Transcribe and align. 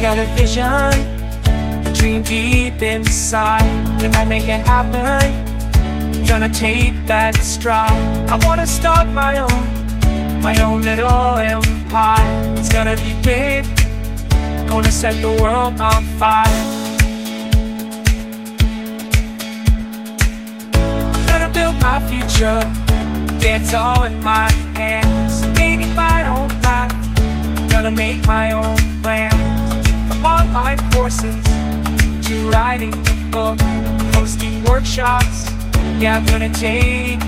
got 0.00 0.16
a 0.16 0.24
vision, 0.34 0.64
a 0.64 1.92
dream 1.92 2.22
deep 2.22 2.80
inside. 2.80 3.62
If 4.02 4.16
I 4.16 4.24
make 4.24 4.44
it 4.44 4.66
happen, 4.66 5.20
gonna 6.26 6.48
take 6.48 6.94
that 7.06 7.36
stride. 7.36 7.92
I 8.30 8.36
wanna 8.46 8.66
start 8.66 9.08
my 9.08 9.40
own, 9.40 10.40
my 10.40 10.58
own 10.62 10.80
little 10.82 11.36
empire. 11.36 12.54
It's 12.56 12.72
gonna 12.72 12.96
be 12.96 13.12
big, 13.22 13.66
gonna 14.66 14.90
set 14.90 15.20
the 15.20 15.32
world 15.42 15.78
on 15.78 16.02
fire. 16.18 16.64
Gonna 21.28 21.50
build 21.52 21.76
my 21.82 22.00
future, 22.08 22.60
dance 23.38 23.74
all 23.74 24.04
in 24.04 24.22
my 24.22 24.50
hands. 24.74 25.46
Maybe 25.58 25.84
if 25.84 25.98
I 25.98 26.22
don't 26.22 26.52
laugh, 26.62 27.70
gonna 27.70 27.90
make 27.90 28.26
my 28.26 28.52
own 28.52 28.78
plans. 29.02 29.49
Courses 31.10 31.44
to 32.28 32.50
writing 32.50 32.94
a 32.94 33.28
book, 33.32 33.60
hosting 34.14 34.62
workshops. 34.62 35.50
Yeah, 35.98 36.16
I'm 36.16 36.24
gonna 36.26 36.48
take. 36.54 37.18